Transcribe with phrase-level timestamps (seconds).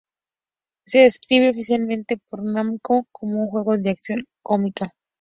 [0.83, 4.95] Se describe oficialmente por Namco como un "juego de acción cómica".